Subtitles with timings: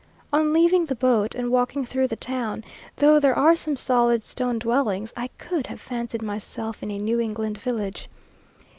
[0.33, 2.63] On leaving the boat, and walking through the town,
[2.95, 7.19] though there are some solid stone dwellings, I could have fancied myself in a New
[7.19, 8.09] England village.